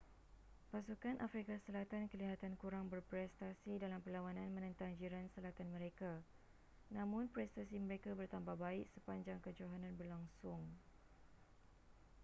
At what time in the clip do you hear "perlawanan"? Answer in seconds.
4.05-4.49